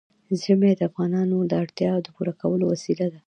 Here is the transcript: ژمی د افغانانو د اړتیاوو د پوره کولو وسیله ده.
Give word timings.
ژمی 0.41 0.71
د 0.75 0.81
افغانانو 0.89 1.37
د 1.45 1.51
اړتیاوو 1.63 2.03
د 2.05 2.07
پوره 2.15 2.33
کولو 2.41 2.63
وسیله 2.73 3.05
ده. 3.11 3.19